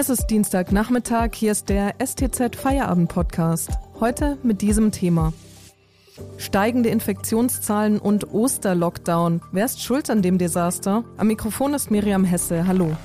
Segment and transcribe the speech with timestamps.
[0.00, 3.68] Es ist Dienstagnachmittag, hier ist der STZ Feierabend Podcast.
[4.00, 5.34] Heute mit diesem Thema.
[6.38, 9.42] Steigende Infektionszahlen und Osterlockdown.
[9.52, 11.04] Wer ist schuld an dem Desaster?
[11.18, 12.66] Am Mikrofon ist Miriam Hesse.
[12.66, 12.96] Hallo.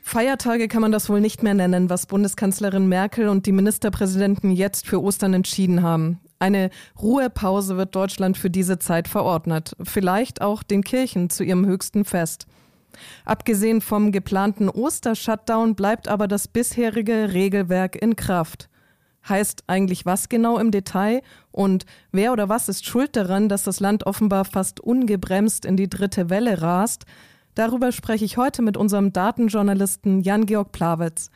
[0.00, 4.86] Feiertage kann man das wohl nicht mehr nennen, was Bundeskanzlerin Merkel und die Ministerpräsidenten jetzt
[4.86, 6.18] für Ostern entschieden haben.
[6.40, 12.06] Eine Ruhepause wird Deutschland für diese Zeit verordnet, vielleicht auch den Kirchen zu ihrem höchsten
[12.06, 12.46] Fest.
[13.26, 18.70] Abgesehen vom geplanten Oster-Shutdown bleibt aber das bisherige Regelwerk in Kraft.
[19.28, 21.20] Heißt eigentlich was genau im Detail
[21.52, 25.90] und wer oder was ist schuld daran, dass das Land offenbar fast ungebremst in die
[25.90, 27.04] dritte Welle rast?
[27.54, 31.30] Darüber spreche ich heute mit unserem Datenjournalisten Jan-Georg Plawitz.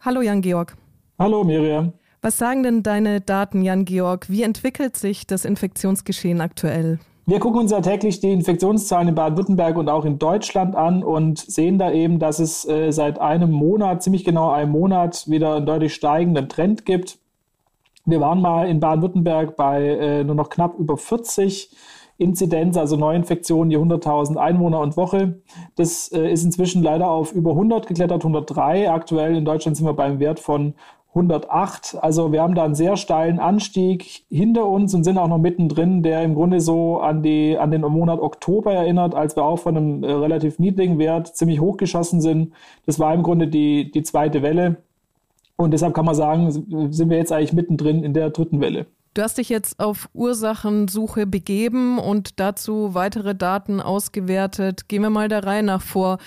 [0.00, 0.76] Hallo Jan-Georg.
[1.18, 1.94] Hallo Miriam.
[2.22, 4.28] Was sagen denn deine Daten, Jan-Georg?
[4.28, 6.98] Wie entwickelt sich das Infektionsgeschehen aktuell?
[7.24, 11.38] Wir gucken uns ja täglich die Infektionszahlen in Baden-Württemberg und auch in Deutschland an und
[11.38, 15.64] sehen da eben, dass es äh, seit einem Monat, ziemlich genau einem Monat, wieder einen
[15.64, 17.18] deutlich steigenden Trend gibt.
[18.04, 21.70] Wir waren mal in Baden-Württemberg bei äh, nur noch knapp über 40
[22.18, 25.40] Inzidenz, also Neuinfektionen je 100.000 Einwohner und Woche.
[25.76, 28.90] Das äh, ist inzwischen leider auf über 100 geklettert, 103.
[28.90, 30.74] Aktuell in Deutschland sind wir beim Wert von
[31.10, 31.98] 108.
[32.00, 36.02] Also wir haben da einen sehr steilen Anstieg hinter uns und sind auch noch mittendrin,
[36.02, 39.76] der im Grunde so an, die, an den Monat Oktober erinnert, als wir auch von
[39.76, 42.52] einem äh, relativ niedrigen Wert ziemlich hochgeschossen sind.
[42.86, 44.76] Das war im Grunde die, die zweite Welle.
[45.56, 46.50] Und deshalb kann man sagen,
[46.92, 48.86] sind wir jetzt eigentlich mittendrin in der dritten Welle.
[49.12, 54.88] Du hast dich jetzt auf Ursachensuche begeben und dazu weitere Daten ausgewertet.
[54.88, 56.18] Gehen wir mal der Reihe nach vor.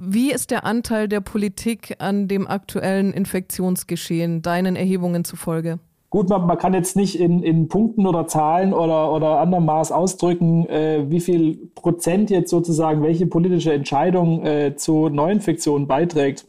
[0.00, 5.80] Wie ist der Anteil der Politik an dem aktuellen Infektionsgeschehen deinen Erhebungen zufolge?
[6.10, 9.92] Gut, man, man kann jetzt nicht in, in Punkten oder Zahlen oder, oder anderem Maß
[9.92, 16.46] ausdrücken, äh, wie viel Prozent jetzt sozusagen welche politische Entscheidung äh, zu Neuinfektionen beiträgt.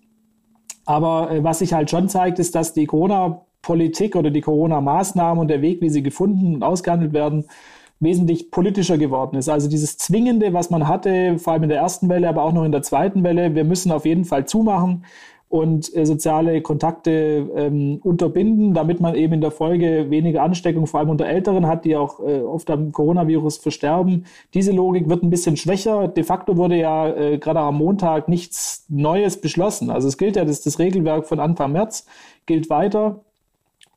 [0.85, 5.41] Aber äh, was sich halt schon zeigt, ist, dass die Corona Politik oder die Corona-Maßnahmen
[5.41, 7.45] und der Weg, wie sie gefunden und ausgehandelt werden,
[7.99, 9.49] wesentlich politischer geworden ist.
[9.49, 12.63] Also dieses Zwingende, was man hatte, vor allem in der ersten Welle, aber auch noch
[12.63, 15.03] in der zweiten Welle, wir müssen auf jeden Fall zumachen
[15.49, 20.99] und äh, soziale Kontakte ähm, unterbinden, damit man eben in der Folge weniger Ansteckung, vor
[20.99, 24.25] allem unter Älteren hat, die auch äh, oft am Coronavirus versterben.
[24.53, 26.07] Diese Logik wird ein bisschen schwächer.
[26.07, 29.89] De facto wurde ja äh, gerade am Montag nichts Neues beschlossen.
[29.89, 32.05] Also es gilt ja, das, das Regelwerk von Anfang März
[32.45, 33.23] gilt weiter.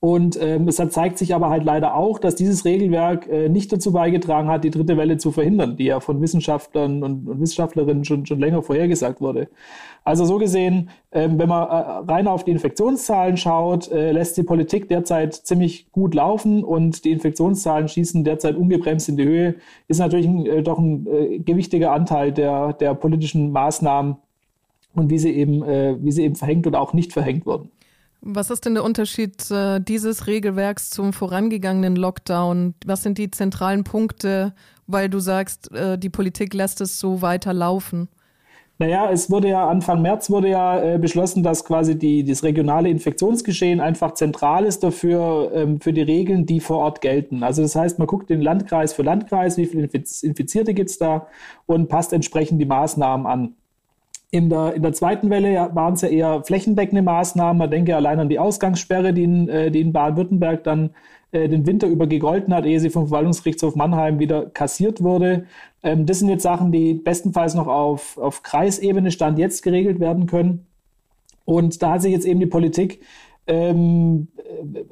[0.05, 3.93] Und ähm, es zeigt sich aber halt leider auch, dass dieses Regelwerk äh, nicht dazu
[3.93, 8.27] beigetragen hat, die dritte Welle zu verhindern, die ja von Wissenschaftlern und, und Wissenschaftlerinnen schon,
[8.27, 9.47] schon länger vorhergesagt wurde.
[10.03, 14.43] Also so gesehen, ähm, wenn man äh, rein auf die Infektionszahlen schaut, äh, lässt die
[14.43, 19.55] Politik derzeit ziemlich gut laufen und die Infektionszahlen schießen derzeit ungebremst in die Höhe,
[19.87, 24.17] ist natürlich ein, äh, doch ein äh, gewichtiger Anteil der, der politischen Maßnahmen
[24.97, 27.71] und wie sie eben, äh, wie sie eben verhängt oder auch nicht verhängt wurden.
[28.25, 32.75] Was ist denn der Unterschied äh, dieses Regelwerks zum vorangegangenen Lockdown?
[32.87, 34.55] Was sind die zentralen Punkte,
[34.87, 38.09] weil du sagst, äh, die Politik lässt es so weiter laufen?
[38.79, 42.89] Naja, es wurde ja Anfang März wurde ja äh, beschlossen, dass quasi die, das regionale
[42.91, 47.43] Infektionsgeschehen einfach zentral ist dafür, ähm, für die Regeln, die vor Ort gelten.
[47.43, 51.27] Also das heißt, man guckt den Landkreis für Landkreis, wie viele Infizierte gibt es da
[51.67, 53.57] und passt entsprechend die Maßnahmen an.
[54.35, 57.59] In der, in der zweiten Welle waren es ja eher flächendeckende Maßnahmen.
[57.59, 60.95] Man denke allein an die Ausgangssperre, die in, äh, die in Baden-Württemberg dann
[61.33, 65.45] äh, den Winter über gegolten hat, ehe sie vom Verwaltungsgerichtshof Mannheim wieder kassiert wurde.
[65.83, 70.25] Ähm, das sind jetzt Sachen, die bestenfalls noch auf, auf Kreisebene Stand jetzt geregelt werden
[70.25, 70.67] können.
[71.45, 73.01] Und da hat sich jetzt eben die Politik
[73.47, 74.29] ähm,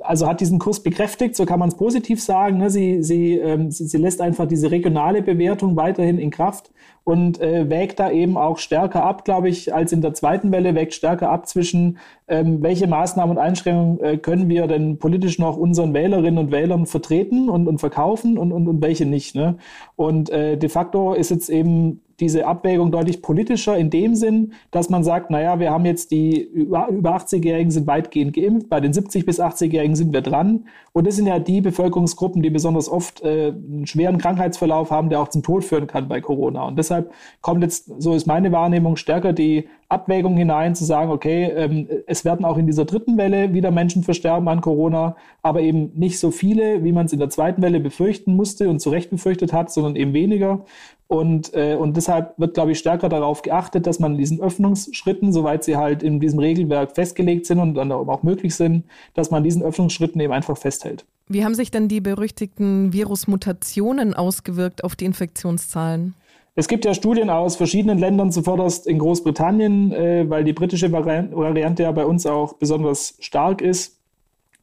[0.00, 2.58] also hat diesen Kurs bekräftigt, so kann man es positiv sagen.
[2.58, 2.70] Ne?
[2.70, 6.72] Sie, sie, ähm, sie, sie, lässt einfach diese regionale Bewertung weiterhin in Kraft
[7.04, 10.74] und äh, wägt da eben auch stärker ab, glaube ich, als in der zweiten Welle,
[10.74, 15.56] wägt stärker ab zwischen, ähm, welche Maßnahmen und Einschränkungen äh, können wir denn politisch noch
[15.56, 19.36] unseren Wählerinnen und Wählern vertreten und, und verkaufen und, und, und welche nicht.
[19.36, 19.56] Ne?
[19.96, 24.90] Und äh, de facto ist jetzt eben diese Abwägung deutlich politischer in dem Sinn, dass
[24.90, 29.26] man sagt, naja, wir haben jetzt die über 80-Jährigen sind weitgehend geimpft, bei den 70
[29.26, 30.66] bis 80-Jährigen sind wir dran.
[30.92, 35.20] Und das sind ja die Bevölkerungsgruppen, die besonders oft äh, einen schweren Krankheitsverlauf haben, der
[35.20, 36.64] auch zum Tod führen kann bei Corona.
[36.64, 41.50] Und deshalb kommt jetzt, so ist meine Wahrnehmung, stärker die Abwägung hinein, zu sagen, okay,
[41.54, 45.90] ähm, es werden auch in dieser dritten Welle wieder Menschen versterben an Corona, aber eben
[45.94, 49.10] nicht so viele, wie man es in der zweiten Welle befürchten musste und zu Recht
[49.10, 50.64] befürchtet hat, sondern eben weniger.
[51.08, 55.64] Und, äh, und deshalb wird, glaube ich, stärker darauf geachtet, dass man diesen Öffnungsschritten, soweit
[55.64, 58.84] sie halt in diesem Regelwerk festgelegt sind und dann auch möglich sind,
[59.14, 61.04] dass man diesen Öffnungsschritten eben einfach festhält.
[61.26, 66.14] Wie haben sich denn die berüchtigten Virusmutationen ausgewirkt auf die Infektionszahlen?
[66.60, 71.84] Es gibt ja Studien aus verschiedenen Ländern, zuvorderst in Großbritannien, äh, weil die britische Variante
[71.84, 73.98] ja bei uns auch besonders stark ist,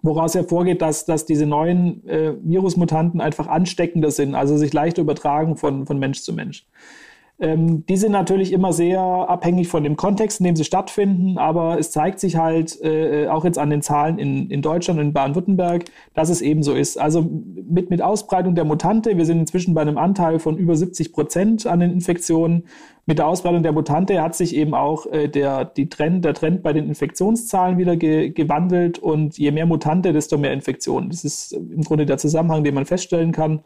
[0.04, 5.56] woraus hervorgeht, dass, dass diese neuen äh, Virusmutanten einfach ansteckender sind, also sich leichter übertragen
[5.56, 6.68] von, von Mensch zu Mensch.
[7.40, 11.78] Ähm, die sind natürlich immer sehr abhängig von dem Kontext, in dem sie stattfinden, aber
[11.78, 15.14] es zeigt sich halt äh, auch jetzt an den Zahlen in, in Deutschland und in
[15.14, 15.86] Baden-Württemberg,
[16.16, 17.00] dass es eben so ist.
[17.00, 21.14] Also mit, mit Ausbreitung der Mutante, wir sind inzwischen bei einem Anteil von über 70
[21.14, 22.64] Prozent an den Infektionen.
[23.06, 26.64] Mit der Ausbreitung der Mutante hat sich eben auch äh, der, die Trend, der Trend
[26.64, 31.10] bei den Infektionszahlen wieder ge, gewandelt und je mehr Mutante, desto mehr Infektionen.
[31.12, 33.62] Das ist im Grunde der Zusammenhang, den man feststellen kann.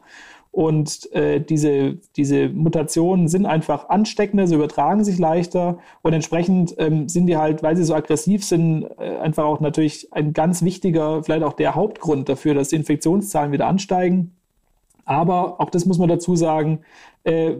[0.52, 7.08] Und äh, diese, diese Mutationen sind einfach ansteckender, sie übertragen sich leichter und entsprechend ähm,
[7.08, 11.24] sind die halt, weil sie so aggressiv sind, äh, einfach auch natürlich ein ganz wichtiger,
[11.24, 14.36] vielleicht auch der Hauptgrund dafür, dass die Infektionszahlen wieder ansteigen.
[15.06, 16.80] Aber auch das muss man dazu sagen,
[17.24, 17.54] äh,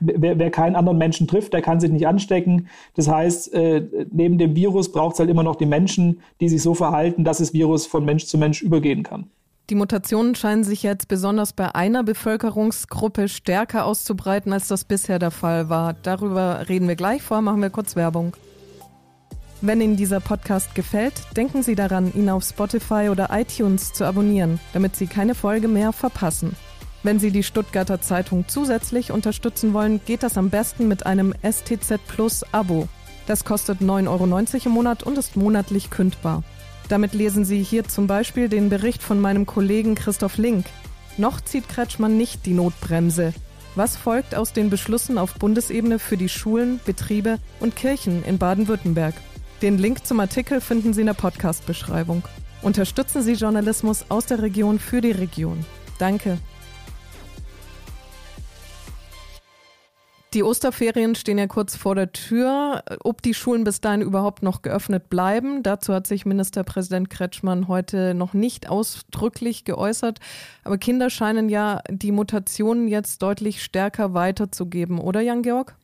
[0.00, 2.68] wer, wer keinen anderen Menschen trifft, der kann sich nicht anstecken.
[2.94, 6.62] Das heißt, äh, neben dem Virus braucht es halt immer noch die Menschen, die sich
[6.62, 9.30] so verhalten, dass das Virus von Mensch zu Mensch übergehen kann.
[9.68, 15.32] Die Mutationen scheinen sich jetzt besonders bei einer Bevölkerungsgruppe stärker auszubreiten, als das bisher der
[15.32, 15.94] Fall war.
[15.94, 18.36] Darüber reden wir gleich vor, machen wir kurz Werbung.
[19.62, 24.60] Wenn Ihnen dieser Podcast gefällt, denken Sie daran, ihn auf Spotify oder iTunes zu abonnieren,
[24.72, 26.54] damit Sie keine Folge mehr verpassen.
[27.02, 31.98] Wenn Sie die Stuttgarter Zeitung zusätzlich unterstützen wollen, geht das am besten mit einem STZ
[32.06, 32.86] Plus Abo.
[33.26, 36.44] Das kostet 9,90 Euro im Monat und ist monatlich kündbar.
[36.88, 40.66] Damit lesen Sie hier zum Beispiel den Bericht von meinem Kollegen Christoph Link.
[41.16, 43.32] Noch zieht Kretschmann nicht die Notbremse.
[43.74, 49.14] Was folgt aus den Beschlüssen auf Bundesebene für die Schulen, Betriebe und Kirchen in Baden-Württemberg?
[49.62, 52.22] Den Link zum Artikel finden Sie in der Podcast-Beschreibung.
[52.62, 55.64] Unterstützen Sie Journalismus aus der Region für die Region.
[55.98, 56.38] Danke.
[60.36, 62.82] Die Osterferien stehen ja kurz vor der Tür.
[63.02, 68.12] Ob die Schulen bis dahin überhaupt noch geöffnet bleiben, dazu hat sich Ministerpräsident Kretschmann heute
[68.12, 70.18] noch nicht ausdrücklich geäußert.
[70.62, 75.74] Aber Kinder scheinen ja die Mutationen jetzt deutlich stärker weiterzugeben, oder Jan-Georg?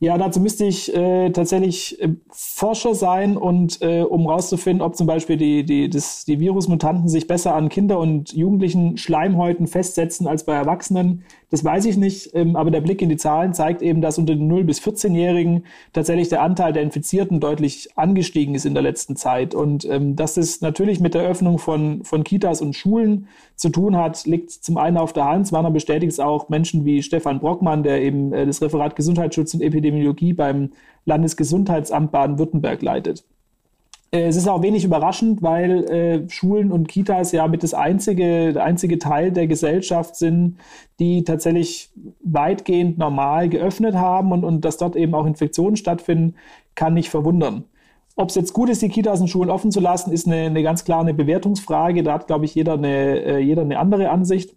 [0.00, 5.06] Ja, dazu müsste ich äh, tatsächlich äh, Forscher sein und äh, um rauszufinden, ob zum
[5.06, 10.44] Beispiel die, die, das, die Virusmutanten sich besser an Kinder und Jugendlichen Schleimhäuten festsetzen als
[10.44, 11.24] bei Erwachsenen.
[11.54, 14.34] Das weiß ich nicht, ähm, aber der Blick in die Zahlen zeigt eben, dass unter
[14.34, 19.14] den 0- bis 14-Jährigen tatsächlich der Anteil der Infizierten deutlich angestiegen ist in der letzten
[19.14, 19.54] Zeit.
[19.54, 23.96] Und ähm, dass es natürlich mit der Öffnung von, von Kitas und Schulen zu tun
[23.96, 25.46] hat, liegt zum einen auf der Hand.
[25.46, 29.60] Zwarer bestätigt es auch Menschen wie Stefan Brockmann, der eben äh, das Referat Gesundheitsschutz und
[29.60, 30.72] Epidemiologie beim
[31.04, 33.22] Landesgesundheitsamt Baden-Württemberg leitet.
[34.14, 38.52] Äh, es ist auch wenig überraschend, weil äh, Schulen und Kitas ja mit das einzige,
[38.52, 40.58] der einzige Teil der Gesellschaft sind,
[41.00, 41.90] die tatsächlich
[42.22, 46.36] weitgehend normal geöffnet haben und, und dass dort eben auch Infektionen stattfinden,
[46.76, 47.64] kann nicht verwundern.
[48.16, 50.62] Ob es jetzt gut ist, die Kitas und Schulen offen zu lassen, ist eine, eine
[50.62, 52.04] ganz klare Bewertungsfrage.
[52.04, 54.54] Da hat, glaube ich, jeder eine, äh, jeder eine andere Ansicht.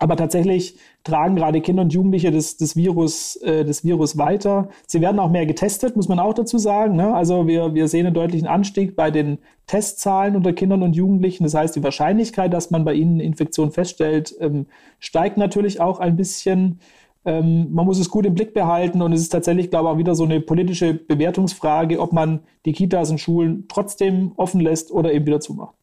[0.00, 4.70] Aber tatsächlich tragen gerade Kinder und Jugendliche das, das, Virus, äh, das Virus weiter.
[4.86, 6.96] Sie werden auch mehr getestet, muss man auch dazu sagen.
[6.96, 7.14] Ne?
[7.14, 11.44] Also wir, wir sehen einen deutlichen Anstieg bei den Testzahlen unter Kindern und Jugendlichen.
[11.44, 14.66] Das heißt, die Wahrscheinlichkeit, dass man bei ihnen eine Infektion feststellt, ähm,
[15.00, 16.80] steigt natürlich auch ein bisschen.
[17.26, 19.98] Ähm, man muss es gut im Blick behalten und es ist tatsächlich, glaube ich, auch
[19.98, 25.12] wieder so eine politische Bewertungsfrage, ob man die Kitas und Schulen trotzdem offen lässt oder
[25.12, 25.74] eben wieder zumacht.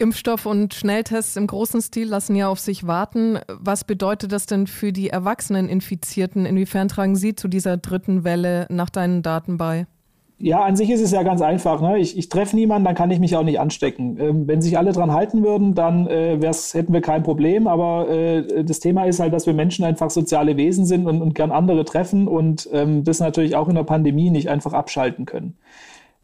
[0.00, 3.40] Impfstoff und Schnelltests im großen Stil lassen ja auf sich warten.
[3.48, 6.46] Was bedeutet das denn für die erwachsenen Infizierten?
[6.46, 9.86] Inwiefern tragen Sie zu dieser dritten Welle nach deinen Daten bei?
[10.40, 11.80] Ja, an sich ist es ja ganz einfach.
[11.80, 11.98] Ne?
[11.98, 14.16] Ich, ich treffe niemanden, dann kann ich mich auch nicht anstecken.
[14.20, 17.66] Ähm, wenn sich alle dran halten würden, dann äh, hätten wir kein Problem.
[17.66, 21.34] Aber äh, das Thema ist halt, dass wir Menschen einfach soziale Wesen sind und, und
[21.34, 25.56] gern andere treffen und ähm, das natürlich auch in der Pandemie nicht einfach abschalten können.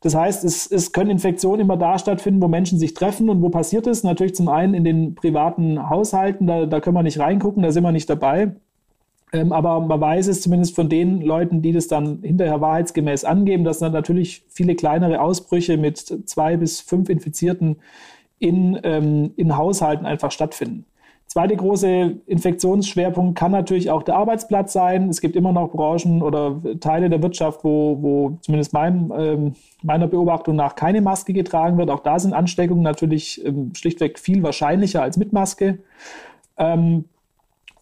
[0.04, 3.48] Das heißt, es, es können Infektionen immer da stattfinden, wo Menschen sich treffen und wo
[3.48, 4.04] passiert es.
[4.04, 7.84] Natürlich zum einen in den privaten Haushalten, da, da können wir nicht reingucken, da sind
[7.84, 8.54] wir nicht dabei.
[9.32, 13.64] Ähm, aber man weiß es zumindest von den Leuten, die das dann hinterher wahrheitsgemäß angeben,
[13.64, 15.96] dass dann natürlich viele kleinere Ausbrüche mit
[16.28, 17.76] zwei bis fünf Infizierten
[18.38, 20.84] in, ähm, in Haushalten einfach stattfinden.
[21.34, 25.08] Zweite große Infektionsschwerpunkt kann natürlich auch der Arbeitsplatz sein.
[25.08, 30.06] Es gibt immer noch Branchen oder Teile der Wirtschaft, wo, wo zumindest mein, ähm, meiner
[30.06, 31.90] Beobachtung nach keine Maske getragen wird.
[31.90, 35.80] Auch da sind Ansteckungen natürlich ähm, schlichtweg viel wahrscheinlicher als mit Maske.
[36.56, 37.06] Ähm,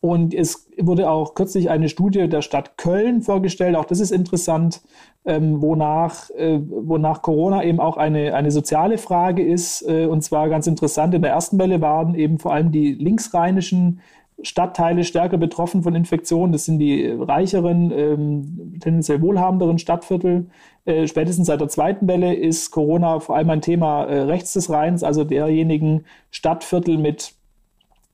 [0.03, 4.83] und es wurde auch kürzlich eine Studie der Stadt Köln vorgestellt, auch das ist interessant,
[5.25, 9.89] ähm, wonach, äh, wonach Corona eben auch eine, eine soziale Frage ist.
[9.89, 14.01] Äh, und zwar ganz interessant, in der ersten Welle waren eben vor allem die linksrheinischen
[14.43, 16.53] Stadtteile stärker betroffen von Infektionen.
[16.53, 20.47] Das sind die reicheren, ähm, tendenziell wohlhabenderen Stadtviertel.
[20.85, 24.69] Äh, spätestens seit der zweiten Welle ist Corona vor allem ein Thema äh, rechts des
[24.69, 27.35] Rheins, also derjenigen Stadtviertel mit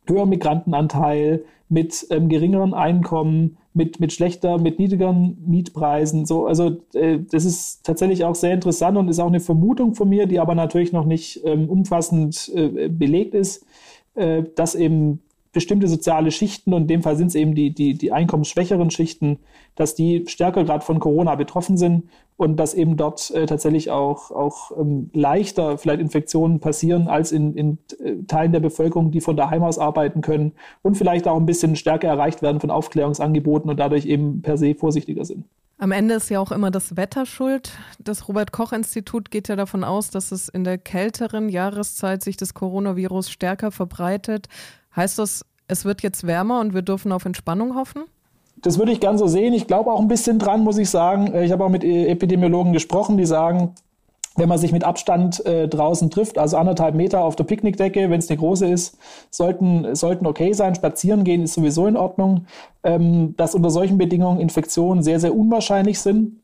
[0.06, 6.26] höherem Migrantenanteil, mit ähm, geringeren Einkommen, mit, mit schlechter, mit niedrigeren Mietpreisen.
[6.26, 10.08] So, also äh, das ist tatsächlich auch sehr interessant und ist auch eine Vermutung von
[10.08, 13.64] mir, die aber natürlich noch nicht ähm, umfassend äh, belegt ist,
[14.14, 15.20] äh, dass eben
[15.58, 19.40] bestimmte soziale Schichten, und in dem Fall sind es eben die, die, die einkommensschwächeren Schichten,
[19.74, 22.04] dass die stärker gerade von Corona betroffen sind
[22.36, 27.56] und dass eben dort äh, tatsächlich auch, auch ähm, leichter vielleicht Infektionen passieren als in,
[27.56, 31.46] in äh, Teilen der Bevölkerung, die von daheim aus arbeiten können und vielleicht auch ein
[31.46, 35.44] bisschen stärker erreicht werden von Aufklärungsangeboten und dadurch eben per se vorsichtiger sind.
[35.80, 37.72] Am Ende ist ja auch immer das Wetter schuld.
[37.98, 42.36] Das Robert Koch Institut geht ja davon aus, dass es in der kälteren Jahreszeit sich
[42.36, 44.48] das Coronavirus stärker verbreitet.
[44.98, 48.02] Heißt das, es wird jetzt wärmer und wir dürfen auf Entspannung hoffen?
[48.56, 49.54] Das würde ich gern so sehen.
[49.54, 51.32] Ich glaube auch ein bisschen dran, muss ich sagen.
[51.36, 53.76] Ich habe auch mit Epidemiologen gesprochen, die sagen,
[54.34, 58.18] wenn man sich mit Abstand äh, draußen trifft, also anderthalb Meter auf der Picknickdecke, wenn
[58.18, 58.98] es eine große ist,
[59.30, 60.74] sollten, sollten okay sein.
[60.74, 62.46] Spazieren gehen ist sowieso in Ordnung.
[62.82, 66.40] Ähm, dass unter solchen Bedingungen Infektionen sehr, sehr unwahrscheinlich sind.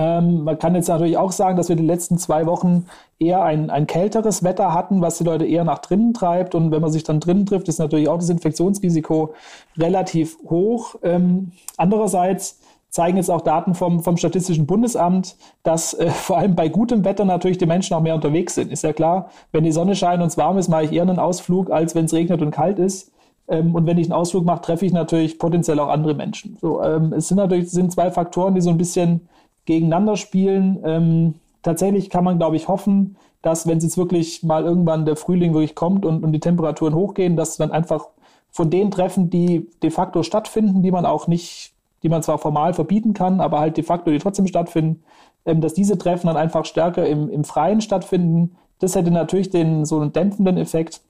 [0.00, 2.86] Ähm, man kann jetzt natürlich auch sagen, dass wir die letzten zwei Wochen
[3.18, 6.54] eher ein, ein kälteres Wetter hatten, was die Leute eher nach drinnen treibt.
[6.54, 9.34] Und wenn man sich dann drinnen trifft, ist natürlich auch das Infektionsrisiko
[9.76, 10.94] relativ hoch.
[11.02, 16.70] Ähm, andererseits zeigen jetzt auch Daten vom, vom Statistischen Bundesamt, dass äh, vor allem bei
[16.70, 18.72] gutem Wetter natürlich die Menschen auch mehr unterwegs sind.
[18.72, 21.18] Ist ja klar, wenn die Sonne scheint und es warm ist, mache ich eher einen
[21.18, 23.12] Ausflug, als wenn es regnet und kalt ist.
[23.48, 26.56] Ähm, und wenn ich einen Ausflug mache, treffe ich natürlich potenziell auch andere Menschen.
[26.58, 29.28] So, ähm, es sind natürlich sind zwei Faktoren, die so ein bisschen
[29.70, 30.80] gegeneinander spielen.
[30.84, 35.16] Ähm, tatsächlich kann man, glaube ich, hoffen, dass wenn es jetzt wirklich mal irgendwann der
[35.16, 38.08] Frühling wirklich kommt und, und die Temperaturen hochgehen, dass dann einfach
[38.50, 41.72] von den Treffen, die de facto stattfinden, die man auch nicht,
[42.02, 45.04] die man zwar formal verbieten kann, aber halt de facto, die trotzdem stattfinden,
[45.46, 48.56] ähm, dass diese Treffen dann einfach stärker im, im Freien stattfinden.
[48.80, 51.00] Das hätte natürlich den so einen dämpfenden Effekt.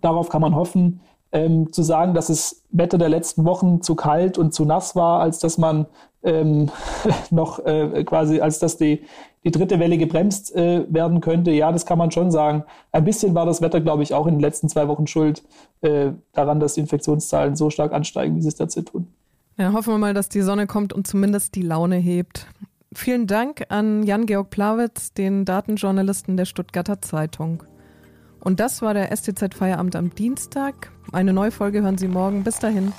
[0.00, 1.00] Darauf kann man hoffen
[1.34, 5.20] ähm, zu sagen, dass das Wetter der letzten Wochen zu kalt und zu nass war,
[5.20, 5.86] als dass man
[6.22, 6.70] ähm,
[7.30, 9.02] noch äh, quasi, als dass die,
[9.44, 11.50] die dritte Welle gebremst äh, werden könnte.
[11.50, 12.64] Ja, das kann man schon sagen.
[12.92, 15.42] Ein bisschen war das Wetter, glaube ich, auch in den letzten zwei Wochen schuld
[15.82, 19.08] äh, daran, dass die Infektionszahlen so stark ansteigen, wie sie es derzeit tun.
[19.58, 22.46] Ja, hoffen wir mal, dass die Sonne kommt und zumindest die Laune hebt.
[22.94, 27.64] Vielen Dank an Jan-Georg Plawitz, den Datenjournalisten der Stuttgarter Zeitung.
[28.44, 30.90] Und das war der STZ Feierabend am Dienstag.
[31.12, 32.44] Eine neue Folge hören Sie morgen.
[32.44, 32.92] Bis dahin.